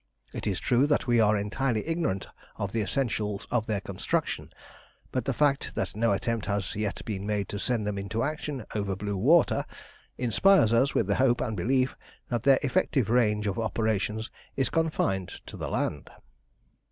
It 0.33 0.47
is 0.47 0.59
true 0.59 0.87
that 0.87 1.05
we 1.05 1.19
are 1.19 1.37
entirely 1.37 1.85
ignorant 1.87 2.25
of 2.55 2.71
the 2.71 2.81
essentials 2.81 3.45
of 3.51 3.67
their 3.67 3.81
construction; 3.81 4.51
but 5.11 5.25
the 5.25 5.31
fact 5.31 5.75
that 5.75 5.95
no 5.95 6.11
attempt 6.11 6.47
has 6.47 6.75
yet 6.75 7.05
been 7.05 7.27
made 7.27 7.47
to 7.49 7.59
send 7.59 7.85
them 7.85 7.99
into 7.99 8.23
action 8.23 8.65
over 8.73 8.95
blue 8.95 9.15
water 9.15 9.63
inspires 10.17 10.73
us 10.73 10.95
with 10.95 11.05
the 11.05 11.17
hope 11.21 11.39
and 11.39 11.55
belief 11.55 11.95
that 12.29 12.41
their 12.41 12.57
effective 12.63 13.11
range 13.11 13.45
of 13.45 13.59
operations 13.59 14.31
is 14.55 14.71
confined 14.71 15.33
to 15.45 15.55
the 15.55 15.69
land.... 15.69 16.09